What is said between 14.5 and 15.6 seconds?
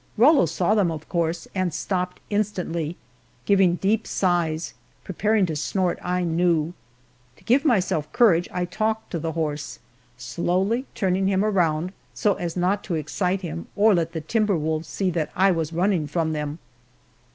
wolves see that I